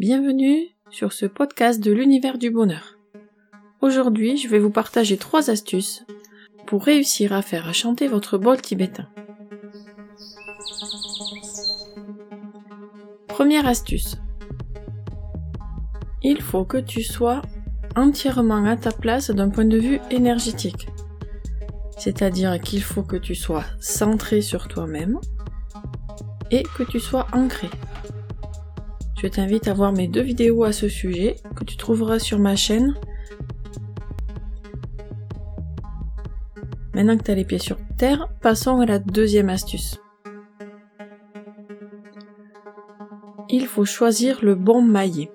[0.00, 2.96] Bienvenue sur ce podcast de l'univers du bonheur.
[3.82, 6.06] Aujourd'hui, je vais vous partager trois astuces
[6.66, 9.06] pour réussir à faire chanter votre bol tibétain.
[13.28, 14.16] Première astuce.
[16.22, 17.42] Il faut que tu sois
[17.94, 20.88] entièrement à ta place d'un point de vue énergétique.
[21.98, 25.18] C'est-à-dire qu'il faut que tu sois centré sur toi-même
[26.50, 27.68] et que tu sois ancré.
[29.22, 32.56] Je t'invite à voir mes deux vidéos à ce sujet que tu trouveras sur ma
[32.56, 32.94] chaîne.
[36.94, 40.00] Maintenant que tu as les pieds sur terre, passons à la deuxième astuce.
[43.50, 45.30] Il faut choisir le bon maillet.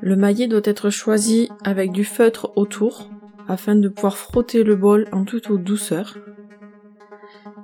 [0.00, 3.10] Le maillet doit être choisi avec du feutre autour
[3.48, 6.18] afin de pouvoir frotter le bol en toute douceur.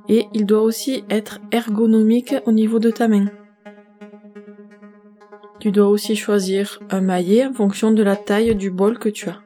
[0.09, 3.27] Et il doit aussi être ergonomique au niveau de ta main.
[5.61, 9.29] Tu dois aussi choisir un maillet en fonction de la taille du bol que tu
[9.29, 9.43] as.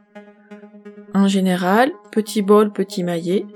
[1.13, 3.47] En général, petit bol, petit maillet,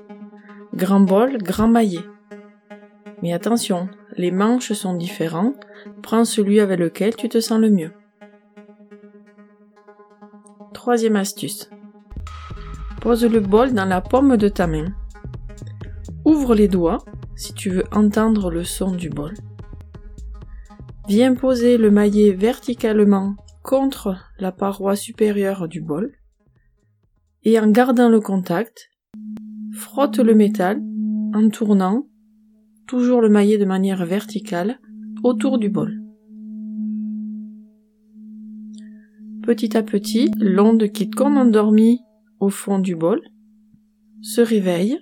[0.75, 2.05] grand bol, grand maillet.
[3.23, 5.55] Mais attention, les manches sont différents,
[6.03, 7.93] prends celui avec lequel tu te sens le mieux.
[10.75, 11.71] Troisième astuce.
[13.01, 14.87] Pose le bol dans la paume de ta main.
[16.25, 16.99] Ouvre les doigts
[17.37, 19.35] si tu veux entendre le son du bol.
[21.09, 26.13] Viens poser le maillet verticalement contre la paroi supérieure du bol
[27.45, 28.91] et en gardant le contact,
[29.73, 30.83] frotte le métal
[31.33, 32.07] en tournant
[32.87, 34.81] toujours le maillet de manière verticale
[35.25, 35.99] autour du bol.
[39.43, 42.01] Petit à petit, l'onde quitte comme endormie
[42.39, 43.23] au fond du bol,
[44.21, 44.99] se réveille,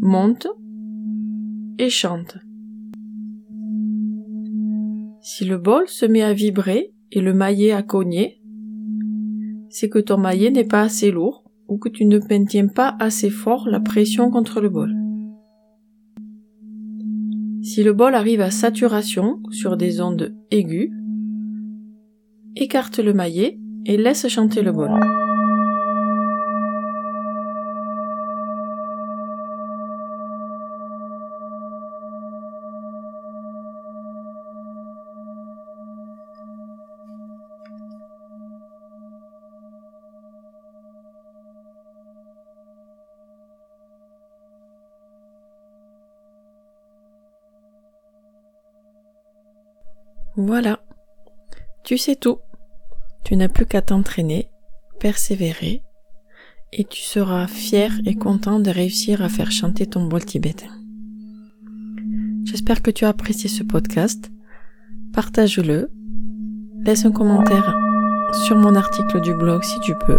[0.00, 0.48] monte
[1.78, 2.36] et chante.
[5.26, 8.42] Si le bol se met à vibrer et le maillet à cogner,
[9.70, 13.30] c'est que ton maillet n'est pas assez lourd ou que tu ne maintiens pas assez
[13.30, 14.94] fort la pression contre le bol.
[17.62, 20.90] Si le bol arrive à saturation sur des ondes aiguës,
[22.54, 24.90] écarte le maillet et laisse chanter le bol.
[50.36, 50.80] Voilà.
[51.84, 52.38] Tu sais tout.
[53.24, 54.48] Tu n'as plus qu'à t'entraîner,
[55.00, 55.82] persévérer,
[56.72, 60.74] et tu seras fier et content de réussir à faire chanter ton bol tibétain.
[62.44, 64.30] J'espère que tu as apprécié ce podcast.
[65.12, 65.90] Partage-le.
[66.84, 67.74] Laisse un commentaire
[68.44, 70.18] sur mon article du blog si tu peux.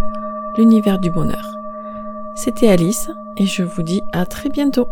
[0.58, 1.56] L'univers du bonheur.
[2.36, 4.88] C'était Alice et je vous dis à très bientôt.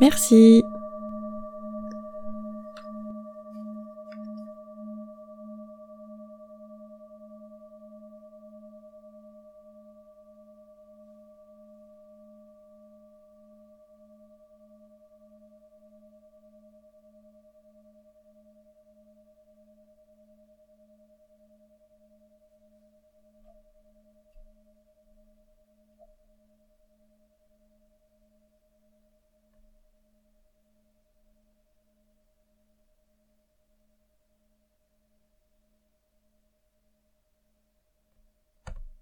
[0.00, 0.62] Merci.